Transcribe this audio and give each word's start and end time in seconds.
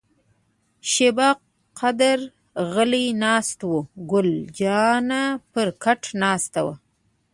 شیبه 0.91 1.29
قدر 1.79 2.19
غلي 2.73 3.05
ناست 3.23 3.59
وو، 3.69 3.79
ګل 4.11 4.29
جانه 4.59 5.21
پر 5.51 5.67
کټ 5.83 6.01
ناسته 6.21 6.59
وه. 6.65 6.75